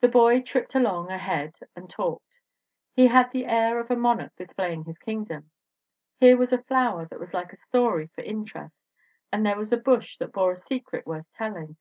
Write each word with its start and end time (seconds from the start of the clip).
"The 0.00 0.08
boy 0.08 0.40
tripped 0.42 0.74
along 0.74 1.12
ahead 1.12 1.60
and 1.76 1.88
talked. 1.88 2.40
He 2.92 3.06
had 3.06 3.30
the 3.30 3.44
air 3.46 3.78
of 3.78 3.88
a 3.88 3.94
monarch 3.94 4.34
displaying 4.34 4.82
his 4.82 4.98
kingdom. 4.98 5.52
Here 6.18 6.36
was 6.36 6.52
a 6.52 6.64
flower 6.64 7.06
that 7.06 7.20
was 7.20 7.32
like 7.32 7.52
a 7.52 7.56
story 7.56 8.08
for 8.08 8.22
interest, 8.24 8.74
and 9.30 9.46
there 9.46 9.56
was 9.56 9.70
a 9.70 9.76
bush 9.76 10.16
that 10.16 10.32
bore 10.32 10.50
a 10.50 10.56
secret 10.56 11.06
worth 11.06 11.32
telling. 11.34 11.76